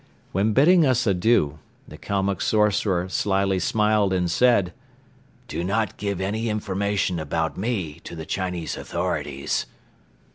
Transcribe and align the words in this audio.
When 0.31 0.53
bidding 0.53 0.83
us 0.83 1.05
adieu, 1.05 1.59
the 1.87 1.95
Kalmuck 1.95 2.41
sorcerer 2.41 3.07
slyly 3.07 3.59
smiled 3.59 4.13
and 4.13 4.31
said: 4.31 4.73
"Do 5.47 5.63
not 5.63 5.97
give 5.97 6.19
any 6.19 6.49
information 6.49 7.19
about 7.19 7.55
me 7.55 7.99
to 8.05 8.15
the 8.15 8.25
Chinese 8.25 8.75
authorities." 8.75 9.67